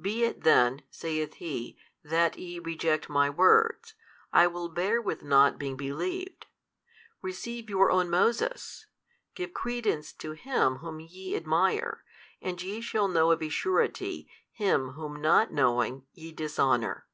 [0.00, 3.94] Be it then (saith He) that ye reject My words,
[4.32, 6.46] I will bear with not being believed:
[7.22, 8.86] receive your own Moses,
[9.34, 12.04] give credence to him whom ye admire,
[12.40, 17.08] and ye shall know of a surety Him whom not knowing ye dishonour.